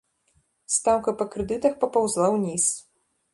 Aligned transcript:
Стаўка 0.75 1.13
па 1.19 1.27
крэдытах 1.35 1.77
папаўзла 1.85 2.31
ўніз. 2.39 2.65